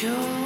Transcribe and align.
sure. 0.00 0.39